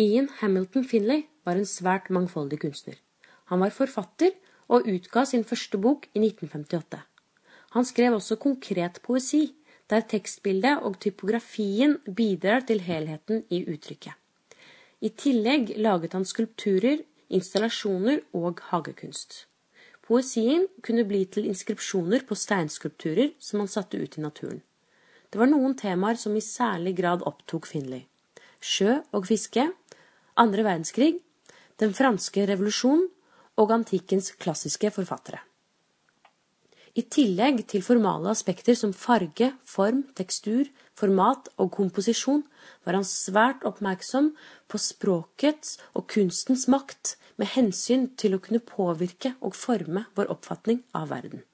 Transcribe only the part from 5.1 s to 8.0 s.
sin første bok i 1958. Han